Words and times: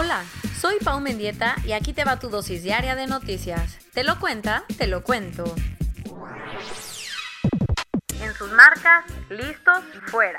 Hola, 0.00 0.22
soy 0.60 0.76
Pau 0.84 1.00
Mendieta 1.00 1.56
y 1.66 1.72
aquí 1.72 1.92
te 1.92 2.04
va 2.04 2.20
tu 2.20 2.28
dosis 2.28 2.62
diaria 2.62 2.94
de 2.94 3.08
noticias. 3.08 3.78
¿Te 3.92 4.04
lo 4.04 4.20
cuenta? 4.20 4.62
Te 4.78 4.86
lo 4.86 5.02
cuento. 5.02 5.56
En 8.20 8.32
sus 8.32 8.52
marcas, 8.52 9.06
listos, 9.28 9.80
fuera. 10.06 10.38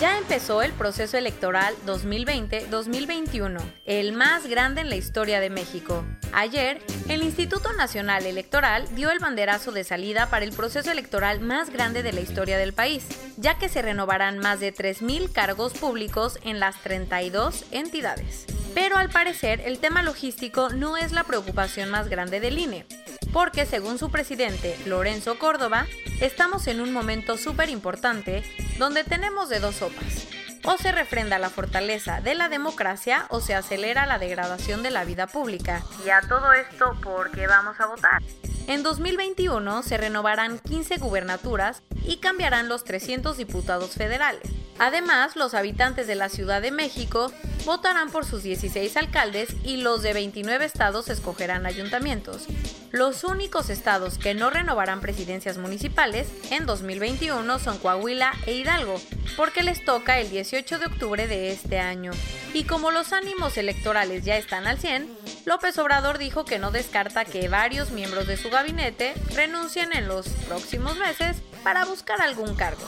Ya 0.00 0.16
empezó 0.16 0.62
el 0.62 0.72
proceso 0.72 1.18
electoral 1.18 1.74
2020-2021, 1.84 3.60
el 3.84 4.12
más 4.12 4.46
grande 4.46 4.80
en 4.80 4.88
la 4.88 4.96
historia 4.96 5.40
de 5.40 5.50
México. 5.50 6.02
Ayer, 6.32 6.80
el 7.10 7.22
Instituto 7.22 7.74
Nacional 7.74 8.24
Electoral 8.24 8.86
dio 8.94 9.10
el 9.10 9.18
banderazo 9.18 9.70
de 9.70 9.84
salida 9.84 10.30
para 10.30 10.46
el 10.46 10.52
proceso 10.52 10.90
electoral 10.90 11.40
más 11.40 11.68
grande 11.68 12.02
de 12.02 12.14
la 12.14 12.20
historia 12.20 12.56
del 12.56 12.72
país, 12.72 13.04
ya 13.36 13.58
que 13.58 13.68
se 13.68 13.82
renovarán 13.82 14.38
más 14.38 14.60
de 14.60 14.72
3.000 14.72 15.30
cargos 15.30 15.74
públicos 15.74 16.38
en 16.42 16.58
las 16.58 16.80
32 16.82 17.66
entidades. 17.70 18.46
Pero 18.80 18.96
al 18.96 19.08
parecer, 19.10 19.60
el 19.64 19.80
tema 19.80 20.04
logístico 20.04 20.68
no 20.68 20.96
es 20.96 21.10
la 21.10 21.24
preocupación 21.24 21.90
más 21.90 22.08
grande 22.08 22.38
del 22.38 22.60
INE 22.60 22.86
porque 23.32 23.66
según 23.66 23.98
su 23.98 24.10
presidente, 24.10 24.78
Lorenzo 24.86 25.38
Córdoba, 25.38 25.86
estamos 26.20 26.66
en 26.66 26.80
un 26.80 26.92
momento 26.92 27.36
súper 27.36 27.70
importante 27.70 28.42
donde 28.78 29.04
tenemos 29.04 29.48
de 29.48 29.60
dos 29.60 29.76
sopas. 29.76 30.28
O 30.64 30.76
se 30.76 30.92
refrenda 30.92 31.38
la 31.38 31.50
fortaleza 31.50 32.20
de 32.20 32.34
la 32.34 32.48
democracia 32.48 33.26
o 33.30 33.40
se 33.40 33.54
acelera 33.54 34.06
la 34.06 34.18
degradación 34.18 34.82
de 34.82 34.90
la 34.90 35.04
vida 35.04 35.26
pública. 35.26 35.82
Y 36.06 36.10
a 36.10 36.20
todo 36.20 36.52
esto, 36.52 36.96
¿por 37.02 37.30
qué 37.32 37.46
vamos 37.46 37.78
a 37.80 37.86
votar? 37.86 38.22
En 38.66 38.82
2021 38.82 39.82
se 39.82 39.96
renovarán 39.96 40.58
15 40.58 40.98
gubernaturas 40.98 41.82
y 42.04 42.18
cambiarán 42.18 42.68
los 42.68 42.84
300 42.84 43.36
diputados 43.36 43.90
federales. 43.90 44.50
Además, 44.78 45.36
los 45.36 45.54
habitantes 45.54 46.06
de 46.06 46.14
la 46.14 46.28
Ciudad 46.28 46.62
de 46.62 46.70
México 46.70 47.32
votarán 47.64 48.10
por 48.10 48.24
sus 48.24 48.42
16 48.42 48.96
alcaldes 48.96 49.50
y 49.64 49.78
los 49.78 50.02
de 50.02 50.12
29 50.12 50.64
estados 50.64 51.08
escogerán 51.08 51.66
ayuntamientos. 51.66 52.46
Los 52.90 53.24
únicos 53.24 53.68
estados 53.68 54.16
que 54.16 54.34
no 54.34 54.48
renovarán 54.48 55.00
presidencias 55.00 55.58
municipales 55.58 56.28
en 56.50 56.64
2021 56.64 57.58
son 57.58 57.78
Coahuila 57.78 58.32
e 58.46 58.54
Hidalgo, 58.54 59.00
porque 59.36 59.62
les 59.62 59.84
toca 59.84 60.18
el 60.18 60.30
18 60.30 60.78
de 60.78 60.86
octubre 60.86 61.26
de 61.26 61.50
este 61.50 61.78
año. 61.80 62.12
Y 62.54 62.64
como 62.64 62.90
los 62.90 63.12
ánimos 63.12 63.58
electorales 63.58 64.24
ya 64.24 64.38
están 64.38 64.66
al 64.66 64.78
100, 64.78 65.08
López 65.44 65.76
Obrador 65.78 66.18
dijo 66.18 66.44
que 66.44 66.58
no 66.58 66.70
descarta 66.70 67.24
que 67.24 67.48
varios 67.48 67.90
miembros 67.90 68.26
de 68.26 68.36
su 68.36 68.48
gabinete 68.48 69.14
renuncien 69.34 69.92
en 69.92 70.08
los 70.08 70.28
próximos 70.46 70.96
meses 70.96 71.36
para 71.62 71.84
buscar 71.84 72.22
algún 72.22 72.54
cargo. 72.54 72.86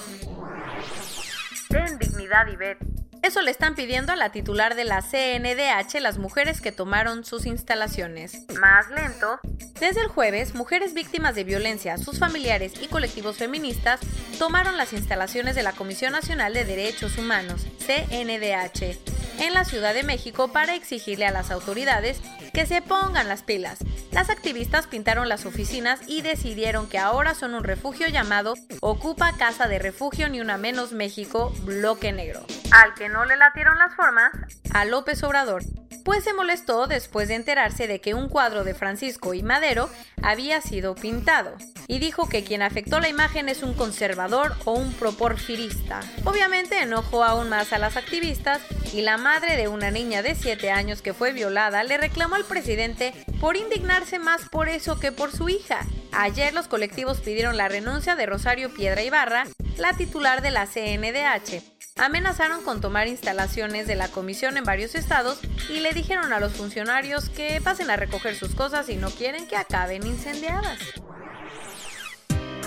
Ten 1.70 1.98
dignidad, 2.00 2.48
Ivette. 2.48 2.84
Eso 3.22 3.42
le 3.42 3.52
están 3.52 3.76
pidiendo 3.76 4.12
a 4.12 4.16
la 4.16 4.32
titular 4.32 4.74
de 4.74 4.84
la 4.84 5.02
CNDH 5.02 6.00
las 6.00 6.18
mujeres 6.18 6.60
que 6.60 6.72
tomaron 6.72 7.24
sus 7.24 7.46
instalaciones. 7.46 8.44
Más 8.58 8.90
lento. 8.90 9.38
Desde 9.78 10.00
el 10.00 10.08
jueves, 10.08 10.54
mujeres 10.54 10.94
víctimas 10.94 11.36
de 11.36 11.44
violencia, 11.44 11.96
sus 11.96 12.18
familiares 12.18 12.72
y 12.82 12.88
colectivos 12.88 13.36
feministas 13.36 14.00
tomaron 14.38 14.76
las 14.76 14.92
instalaciones 14.92 15.54
de 15.54 15.62
la 15.62 15.72
Comisión 15.72 16.12
Nacional 16.12 16.54
de 16.54 16.64
Derechos 16.64 17.18
Humanos, 17.18 17.68
CNDH, 17.86 18.98
en 19.38 19.54
la 19.54 19.64
Ciudad 19.64 19.94
de 19.94 20.02
México 20.02 20.48
para 20.48 20.74
exigirle 20.74 21.26
a 21.26 21.30
las 21.30 21.52
autoridades 21.52 22.20
que 22.52 22.66
se 22.66 22.82
pongan 22.82 23.28
las 23.28 23.42
pilas. 23.42 23.78
Las 24.12 24.30
activistas 24.30 24.86
pintaron 24.86 25.28
las 25.28 25.46
oficinas 25.46 26.00
y 26.06 26.22
decidieron 26.22 26.88
que 26.88 26.98
ahora 26.98 27.34
son 27.34 27.54
un 27.54 27.64
refugio 27.64 28.08
llamado 28.08 28.54
Ocupa 28.80 29.32
Casa 29.36 29.68
de 29.68 29.78
Refugio 29.78 30.28
Ni 30.28 30.40
Una 30.40 30.56
Menos 30.56 30.92
México 30.92 31.52
Bloque 31.62 32.12
Negro. 32.12 32.40
Al 32.72 32.94
que 32.94 33.08
no 33.08 33.24
le 33.24 33.36
latieron 33.36 33.78
las 33.78 33.94
formas, 33.94 34.32
a 34.72 34.84
López 34.84 35.22
Obrador, 35.22 35.62
pues 36.04 36.24
se 36.24 36.32
molestó 36.32 36.86
después 36.86 37.28
de 37.28 37.34
enterarse 37.34 37.86
de 37.86 38.00
que 38.00 38.14
un 38.14 38.28
cuadro 38.28 38.64
de 38.64 38.74
Francisco 38.74 39.34
y 39.34 39.42
Madero 39.42 39.88
había 40.22 40.60
sido 40.60 40.94
pintado, 40.94 41.56
y 41.86 41.98
dijo 41.98 42.28
que 42.28 42.44
quien 42.44 42.62
afectó 42.62 43.00
la 43.00 43.08
imagen 43.08 43.48
es 43.48 43.62
un 43.62 43.74
conservador 43.74 44.54
o 44.64 44.72
un 44.74 44.92
proporfirista. 44.92 46.00
Obviamente 46.24 46.78
enojó 46.82 47.24
aún 47.24 47.48
más 47.48 47.72
a 47.72 47.78
las 47.78 47.96
activistas 47.96 48.60
y 48.92 49.02
la 49.02 49.16
madre 49.16 49.56
de 49.56 49.68
una 49.68 49.90
niña 49.90 50.22
de 50.22 50.34
7 50.34 50.70
años 50.70 51.02
que 51.02 51.14
fue 51.14 51.32
violada 51.32 51.82
le 51.82 51.96
reclamó 51.96 52.36
al 52.36 52.44
presidente 52.44 53.12
por 53.40 53.56
indignarse 53.56 54.18
más 54.18 54.48
por 54.48 54.68
eso 54.68 55.00
que 55.00 55.12
por 55.12 55.32
su 55.32 55.48
hija. 55.48 55.80
Ayer 56.12 56.52
los 56.54 56.68
colectivos 56.68 57.20
pidieron 57.20 57.56
la 57.56 57.68
renuncia 57.68 58.16
de 58.16 58.26
Rosario 58.26 58.72
Piedra 58.74 59.02
Ibarra, 59.02 59.46
la 59.76 59.94
titular 59.94 60.42
de 60.42 60.50
la 60.50 60.66
CNDH, 60.66 61.79
amenazaron 62.00 62.62
con 62.62 62.80
tomar 62.80 63.08
instalaciones 63.08 63.86
de 63.86 63.94
la 63.94 64.08
comisión 64.08 64.56
en 64.56 64.64
varios 64.64 64.94
estados 64.94 65.38
y 65.68 65.80
le 65.80 65.92
dijeron 65.92 66.32
a 66.32 66.40
los 66.40 66.52
funcionarios 66.52 67.28
que 67.28 67.60
pasen 67.62 67.90
a 67.90 67.96
recoger 67.96 68.34
sus 68.34 68.54
cosas 68.54 68.88
y 68.88 68.96
no 68.96 69.10
quieren 69.10 69.46
que 69.46 69.56
acaben 69.56 70.06
incendiadas. 70.06 70.78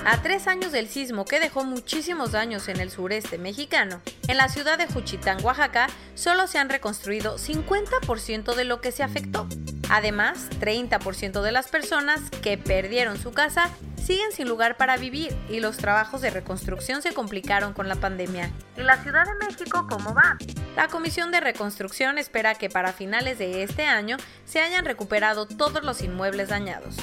A 0.06 0.22
tres 0.22 0.48
años 0.48 0.74
del 0.74 0.90
sismo 0.90 1.24
que 1.24 1.40
dejó 1.40 1.64
muchísimos 1.64 2.34
daños 2.34 2.68
en 2.68 2.82
el 2.82 2.92
sureste 2.92 3.38
mexicano, 3.38 4.02
en 4.28 4.36
la 4.36 4.50
ciudad 4.50 4.78
de 4.78 4.86
Juchitán, 4.88 5.38
Oaxaca, 5.44 5.88
solo 6.14 6.48
se 6.48 6.60
han 6.60 6.68
reconstruido 6.68 7.38
50% 7.38 8.54
de 8.54 8.66
lo 8.66 8.82
que 8.82 8.92
se 8.92 9.02
afectó. 9.02 9.48
Además, 9.90 10.50
30% 10.60 11.42
de 11.42 11.52
las 11.54 11.70
personas 11.70 12.20
que 12.42 12.58
perdieron 12.58 13.18
su 13.18 13.32
casa 13.32 13.70
siguen 13.96 14.34
sin 14.34 14.50
lugar 14.50 14.76
para 14.76 14.98
vivir 14.98 15.34
y 15.50 15.62
los 15.62 15.78
trabajos 15.78 16.20
de 16.22 16.32
reconstrucción 16.32 17.02
se 17.02 17.14
complicaron 17.14 17.72
con 17.72 17.88
la 17.88 17.96
pandemia. 17.96 18.52
¿Y 18.76 18.82
la 18.82 19.02
Ciudad 19.02 19.26
de 19.26 19.46
México 19.46 19.88
cómo 19.90 20.14
va? 20.14 20.38
La 20.76 20.90
Comisión 20.90 21.32
de 21.32 21.40
Reconstrucción 21.40 22.18
espera 22.18 22.56
que 22.56 22.70
para 22.70 22.92
finales 22.92 23.38
de 23.38 23.64
este 23.64 23.86
año 23.86 24.18
se 24.44 24.60
hayan 24.60 24.84
recuperado 24.84 25.48
todos 25.48 25.82
los 25.84 26.02
inmuebles 26.02 26.50
dañados. 26.50 26.98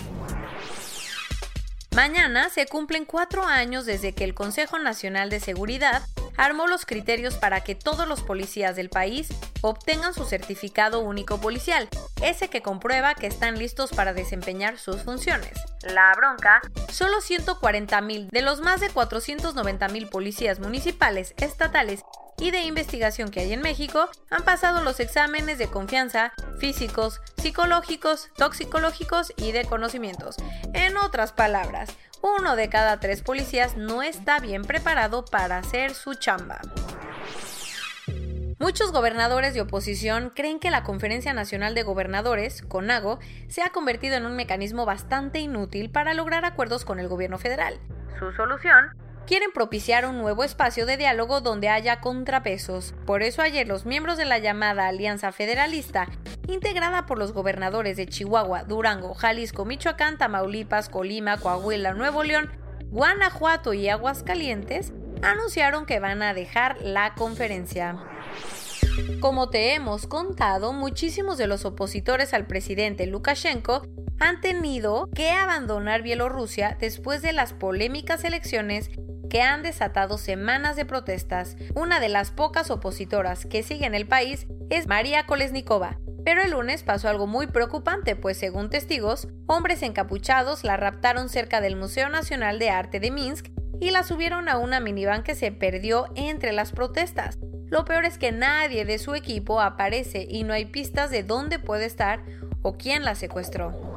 Mañana 1.95 2.49
se 2.51 2.67
cumplen 2.67 3.05
cuatro 3.05 3.45
años 3.45 3.85
desde 3.85 4.13
que 4.13 4.23
el 4.23 4.33
Consejo 4.33 4.79
Nacional 4.79 5.29
de 5.29 5.41
Seguridad 5.41 6.03
armó 6.37 6.69
los 6.69 6.87
criterios 6.87 7.35
para 7.35 7.63
que 7.63 7.75
todos 7.75 8.07
los 8.07 8.23
policías 8.23 8.77
del 8.77 8.89
país 8.91 9.29
obtengan 9.61 10.15
su 10.15 10.25
certificado 10.25 11.01
único 11.01 11.41
policial, 11.41 11.89
ese 12.23 12.49
que 12.49 12.63
comprueba 12.63 13.15
que 13.15 13.27
están 13.27 13.59
listos 13.59 13.91
para 13.91 14.13
desempeñar 14.13 14.79
sus 14.79 15.03
funciones. 15.03 15.53
La 15.83 16.15
bronca, 16.17 16.63
solo 16.91 17.21
140 17.21 18.01
mil 18.03 18.29
de 18.29 18.43
los 18.43 18.61
más 18.61 18.81
de 18.81 18.89
490 18.89 19.89
mil 19.89 20.09
policías 20.09 20.61
municipales, 20.61 21.35
estatales 21.39 22.05
y 22.41 22.51
de 22.51 22.63
investigación 22.63 23.31
que 23.31 23.41
hay 23.41 23.53
en 23.53 23.61
México 23.61 24.09
han 24.31 24.43
pasado 24.45 24.83
los 24.83 24.99
exámenes 24.99 25.59
de 25.59 25.69
confianza 25.69 26.33
físicos, 26.59 27.21
psicológicos, 27.37 28.31
toxicológicos 28.37 29.33
y 29.37 29.53
de 29.53 29.67
conocimientos. 29.67 30.37
En 30.73 30.97
otras 30.97 31.33
palabras, 31.33 31.91
uno 32.23 32.57
de 32.57 32.69
cada 32.69 32.99
tres 32.99 33.23
policías 33.23 33.77
no 33.77 34.03
está 34.03 34.41
bien 34.41 34.63
preparado 34.63 35.25
para 35.25 35.59
hacer 35.59 35.95
su 35.95 36.15
chamba. 36.15 36.61
Muchos 38.59 38.93
gobernadores 38.93 39.55
de 39.55 39.63
oposición 39.63 40.31
creen 40.35 40.61
que 40.61 40.71
la 40.71 40.83
Conferencia 40.83 41.33
Nacional 41.33 41.75
de 41.75 41.83
Gobernadores, 41.83 42.63
CONAGO, 42.63 43.19
se 43.49 43.63
ha 43.63 43.71
convertido 43.71 44.17
en 44.17 44.27
un 44.27 44.37
mecanismo 44.37 44.85
bastante 44.85 45.41
inútil 45.41 45.91
para 45.91 46.13
lograr 46.13 46.45
acuerdos 46.45 46.85
con 46.85 47.01
el 47.01 47.09
gobierno 47.09 47.39
federal. 47.39 47.81
Su 48.19 48.31
solución 48.33 48.91
quieren 49.31 49.53
propiciar 49.53 50.07
un 50.07 50.19
nuevo 50.19 50.43
espacio 50.43 50.87
de 50.87 50.97
diálogo 50.97 51.41
donde 51.41 51.69
haya 51.69 52.01
contrapesos. 52.01 52.95
Por 53.07 53.23
eso 53.23 53.43
ayer 53.43 53.69
los 53.69 53.87
miembros 53.87 54.19
de 54.19 54.25
la 54.25 54.39
llamada 54.41 54.89
Alianza 54.89 55.31
Federalista, 55.31 56.09
integrada 56.49 57.07
por 57.07 57.17
los 57.17 57.33
gobernadores 57.33 57.97
de 57.97 58.09
Chihuahua, 58.09 58.65
Durango, 58.65 59.15
Jalisco, 59.15 59.65
Michoacán, 59.65 60.19
Tamaulipas, 60.19 60.89
Colima, 60.89 61.37
Coahuila, 61.37 61.95
Nuevo 61.95 62.25
León, 62.25 62.51
Guanajuato 62.87 63.73
y 63.73 63.89
Aguascalientes, 63.89 64.93
anunciaron 65.23 65.87
que 65.87 66.01
van 66.01 66.23
a 66.23 66.35
dejar 66.35 66.79
la 66.83 67.15
conferencia. 67.15 67.99
Como 69.21 69.49
te 69.49 69.75
hemos 69.75 70.09
contado, 70.09 70.73
muchísimos 70.73 71.39
de 71.39 71.47
los 71.47 71.65
opositores 71.65 72.35
al 72.35 72.49
presidente 72.49 73.07
Lukashenko 73.07 73.83
han 74.19 74.41
tenido 74.41 75.09
que 75.15 75.31
abandonar 75.31 76.03
Bielorrusia 76.03 76.77
después 76.81 77.23
de 77.23 77.33
las 77.33 77.53
polémicas 77.53 78.25
elecciones 78.25 78.91
que 79.31 79.41
han 79.41 79.63
desatado 79.63 80.19
semanas 80.19 80.77
de 80.77 80.85
protestas. 80.85 81.57
Una 81.75 82.01
de 82.01 82.11
las 82.11 82.31
pocas 82.31 82.71
opositoras 82.71 83.47
que 83.47 83.63
sigue 83.63 83.87
en 83.87 83.95
el 83.95 84.07
país 84.07 84.47
es 84.69 84.87
María 84.87 85.25
Kolesnikova. 85.25 85.99
Pero 86.23 86.43
el 86.43 86.51
lunes 86.51 86.83
pasó 86.83 87.09
algo 87.09 87.27
muy 87.27 87.47
preocupante, 87.47 88.15
pues 88.15 88.37
según 88.37 88.69
testigos, 88.69 89.29
hombres 89.47 89.83
encapuchados 89.83 90.65
la 90.65 90.77
raptaron 90.77 91.31
cerca 91.31 91.63
del 91.63 91.77
Museo 91.77 92.11
Nacional 92.11 92.59
de 92.59 92.69
Arte 92.69 93.01
de 93.01 93.11
Minsk 93.11 93.47
y 93.81 93.91
la 93.91 94.03
subieron 94.03 94.49
a 94.51 94.59
una 94.59 94.81
minivan 94.81 95.23
que 95.23 95.35
se 95.35 95.51
perdió 95.51 96.07
entre 96.17 96.53
las 96.53 96.73
protestas. 96.73 97.39
Lo 97.69 97.85
peor 97.85 98.05
es 98.05 98.19
que 98.19 98.33
nadie 98.33 98.85
de 98.85 98.99
su 98.99 99.15
equipo 99.15 99.61
aparece 99.61 100.27
y 100.29 100.43
no 100.43 100.53
hay 100.53 100.67
pistas 100.67 101.11
de 101.11 101.23
dónde 101.23 101.59
puede 101.59 101.87
estar 101.87 102.23
o 102.63 102.77
quién 102.77 103.05
la 103.05 103.15
secuestró. 103.15 103.90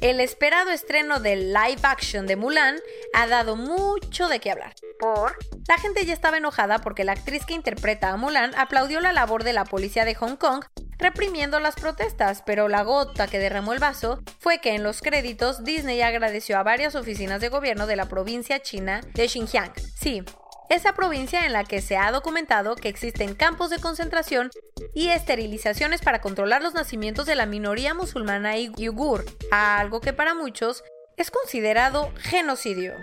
El 0.00 0.18
esperado 0.20 0.70
estreno 0.70 1.20
del 1.20 1.52
live 1.52 1.80
action 1.82 2.26
de 2.26 2.36
Mulan 2.36 2.76
ha 3.12 3.26
dado 3.26 3.54
mucho 3.54 4.28
de 4.28 4.40
qué 4.40 4.50
hablar. 4.50 4.74
Por 4.98 5.36
la 5.68 5.76
gente 5.76 6.06
ya 6.06 6.14
estaba 6.14 6.38
enojada 6.38 6.78
porque 6.78 7.04
la 7.04 7.12
actriz 7.12 7.44
que 7.44 7.52
interpreta 7.52 8.08
a 8.08 8.16
Mulan 8.16 8.54
aplaudió 8.56 9.00
la 9.00 9.12
labor 9.12 9.44
de 9.44 9.52
la 9.52 9.66
policía 9.66 10.06
de 10.06 10.14
Hong 10.14 10.36
Kong 10.36 10.64
reprimiendo 10.98 11.60
las 11.60 11.74
protestas, 11.74 12.42
pero 12.46 12.68
la 12.68 12.82
gota 12.82 13.26
que 13.26 13.38
derramó 13.38 13.74
el 13.74 13.78
vaso 13.78 14.22
fue 14.38 14.58
que 14.60 14.74
en 14.74 14.82
los 14.82 15.02
créditos 15.02 15.64
Disney 15.64 16.00
agradeció 16.00 16.58
a 16.58 16.62
varias 16.62 16.94
oficinas 16.94 17.42
de 17.42 17.50
gobierno 17.50 17.86
de 17.86 17.96
la 17.96 18.06
provincia 18.06 18.60
china 18.62 19.02
de 19.14 19.28
Xinjiang. 19.28 19.72
Sí, 19.96 20.22
esa 20.70 20.94
provincia 20.94 21.44
en 21.44 21.52
la 21.52 21.64
que 21.64 21.82
se 21.82 21.96
ha 21.96 22.12
documentado 22.12 22.76
que 22.76 22.88
existen 22.88 23.34
campos 23.34 23.70
de 23.70 23.80
concentración 23.80 24.50
y 24.94 25.08
esterilizaciones 25.08 26.00
para 26.00 26.20
controlar 26.20 26.62
los 26.62 26.74
nacimientos 26.74 27.26
de 27.26 27.34
la 27.34 27.44
minoría 27.44 27.92
musulmana 27.92 28.56
y 28.56 28.70
yugur, 28.76 29.24
algo 29.50 30.00
que 30.00 30.12
para 30.12 30.34
muchos 30.34 30.84
es 31.16 31.32
considerado 31.32 32.12
genocidio. 32.16 32.94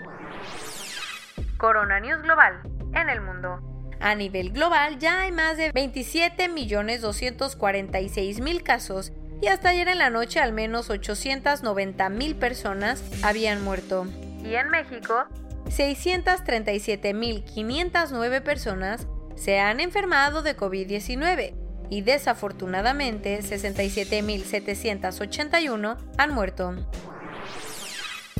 Corona 1.58 2.00
News 2.00 2.22
Global 2.22 2.62
en 2.94 3.10
el 3.10 3.19
mundo. 3.19 3.60
A 4.00 4.16
nivel 4.16 4.52
global 4.52 4.98
ya 4.98 5.19
hay 5.22 5.34
más 5.34 5.58
de 5.58 5.74
27.246.000 5.74 8.64
casos 8.64 9.12
y 9.42 9.48
hasta 9.48 9.69
ayer 9.69 9.88
en 9.90 9.98
la 9.98 10.10
noche 10.10 10.40
al 10.40 10.54
menos 10.54 10.90
890.000 10.90 12.40
personas 12.40 13.04
habían 13.24 13.62
muerto. 13.62 14.08
Y 14.42 14.56
en 14.56 14.69
México 14.69 15.25
637.509 15.69 18.42
personas 18.42 19.06
se 19.36 19.60
han 19.60 19.80
enfermado 19.80 20.42
de 20.42 20.58
COVID-19 20.58 21.54
y 21.90 22.02
desafortunadamente 22.02 23.40
67.781 23.40 25.98
han 26.18 26.34
muerto. 26.34 26.75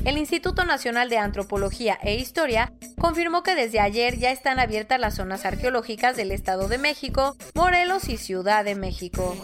El 0.04 0.16
Instituto 0.16 0.64
Nacional 0.64 1.10
de 1.10 1.18
Antropología 1.18 1.98
e 2.02 2.14
Historia 2.14 2.72
confirmó 2.98 3.42
que 3.42 3.54
desde 3.54 3.80
ayer 3.80 4.16
ya 4.16 4.30
están 4.30 4.58
abiertas 4.58 4.98
las 5.00 5.16
zonas 5.16 5.44
arqueológicas 5.44 6.16
del 6.16 6.32
Estado 6.32 6.68
de 6.68 6.78
México, 6.78 7.36
Morelos 7.54 8.08
y 8.08 8.16
Ciudad 8.16 8.64
de 8.64 8.74
México. 8.74 9.36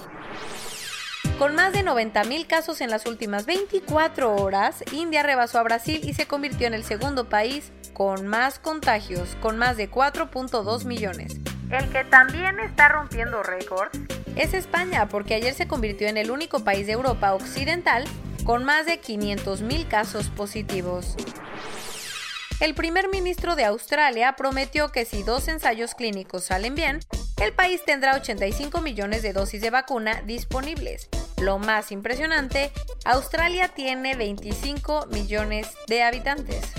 Con 1.38 1.56
más 1.56 1.72
de 1.72 1.84
90.000 1.84 2.46
casos 2.46 2.80
en 2.80 2.90
las 2.90 3.06
últimas 3.06 3.44
24 3.44 4.36
horas, 4.36 4.84
India 4.92 5.24
rebasó 5.24 5.58
a 5.58 5.64
Brasil 5.64 6.00
y 6.04 6.14
se 6.14 6.26
convirtió 6.26 6.68
en 6.68 6.74
el 6.74 6.84
segundo 6.84 7.28
país 7.28 7.72
con 7.92 8.28
más 8.28 8.60
contagios, 8.60 9.36
con 9.42 9.58
más 9.58 9.76
de 9.76 9.90
4.2 9.90 10.84
millones. 10.84 11.40
El 11.70 11.90
que 11.90 12.04
también 12.04 12.60
está 12.60 12.88
rompiendo 12.88 13.42
récords 13.42 13.98
es 14.36 14.54
España, 14.54 15.08
porque 15.08 15.34
ayer 15.34 15.54
se 15.54 15.66
convirtió 15.66 16.06
en 16.06 16.18
el 16.18 16.30
único 16.30 16.62
país 16.62 16.86
de 16.86 16.92
Europa 16.92 17.34
occidental 17.34 18.04
con 18.44 18.62
más 18.62 18.86
de 18.86 19.00
500.000 19.00 19.88
casos 19.88 20.28
positivos. 20.28 21.16
El 22.60 22.74
primer 22.74 23.08
ministro 23.08 23.56
de 23.56 23.64
Australia 23.64 24.36
prometió 24.36 24.92
que 24.92 25.04
si 25.04 25.24
dos 25.24 25.48
ensayos 25.48 25.96
clínicos 25.96 26.44
salen 26.44 26.76
bien, 26.76 27.00
el 27.42 27.52
país 27.52 27.84
tendrá 27.84 28.14
85 28.14 28.80
millones 28.80 29.22
de 29.22 29.32
dosis 29.32 29.60
de 29.60 29.70
vacuna 29.70 30.22
disponibles. 30.24 31.08
Lo 31.40 31.58
más 31.58 31.92
impresionante, 31.92 32.70
Australia 33.04 33.68
tiene 33.68 34.14
25 34.14 35.06
millones 35.06 35.68
de 35.88 36.02
habitantes. 36.02 36.72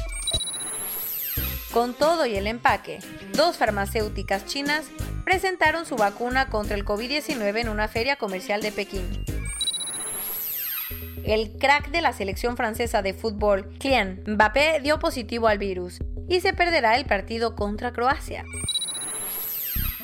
Con 1.72 1.94
todo 1.94 2.26
y 2.26 2.36
el 2.36 2.48
empaque, 2.48 3.00
dos 3.34 3.58
farmacéuticas 3.58 4.46
chinas 4.46 4.86
presentaron 5.26 5.86
su 5.86 5.98
vacuna 5.98 6.48
contra 6.48 6.78
el 6.78 6.86
COVID-19 6.86 7.60
en 7.60 7.70
una 7.70 7.88
feria 7.88 8.16
comercial 8.16 8.62
de 8.62 8.72
Pekín. 8.72 9.26
El 11.26 11.58
crack 11.58 11.90
de 11.90 12.02
la 12.02 12.14
selección 12.14 12.56
francesa 12.56 13.02
de 13.02 13.14
fútbol, 13.14 13.68
Kylian 13.80 14.24
Mbappé, 14.26 14.80
dio 14.82 15.00
positivo 15.00 15.48
al 15.48 15.58
virus 15.58 16.00
y 16.30 16.40
se 16.40 16.54
perderá 16.54 16.96
el 16.96 17.06
partido 17.06 17.56
contra 17.56 17.92
Croacia. 17.92 18.46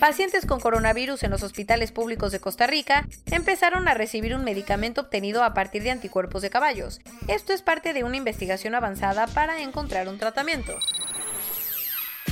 Pacientes 0.01 0.48
con 0.48 0.59
coronavirus 0.59 1.21
en 1.21 1.30
los 1.30 1.44
hospitales 1.44 1.92
públicos 1.92 2.31
de 2.31 2.39
Costa 2.39 2.65
Rica 2.65 3.06
empezaron 3.27 3.88
a 3.88 3.94
recibir 3.94 4.33
un 4.33 4.44
medicamento 4.44 5.01
obtenido 5.01 5.44
a 5.44 5.53
partir 5.53 5.83
de 5.83 5.92
anticuerpos 5.92 6.42
de 6.42 6.50
caballos. 6.50 7.01
Esto 7.27 7.53
es 7.53 7.62
parte 7.62 7.94
de 7.94 8.03
una 8.03 8.18
investigación 8.18 8.74
avanzada 8.74 9.27
para 9.27 9.62
encontrar 9.62 10.07
un 10.09 10.18
tratamiento. 10.18 10.75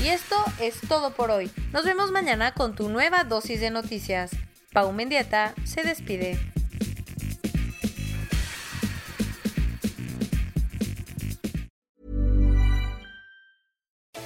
Y 0.03 0.07
esto 0.07 0.35
es 0.59 0.81
todo 0.87 1.13
por 1.13 1.29
hoy. 1.29 1.51
Nos 1.71 1.85
vemos 1.85 2.09
mañana 2.09 2.55
con 2.55 2.73
tu 2.73 2.89
nueva 2.89 3.23
dosis 3.23 3.61
de 3.61 3.69
noticias. 3.69 4.31
Pau 4.73 4.91
Mendieta 4.91 5.53
se 5.63 5.83
despide. 5.83 6.39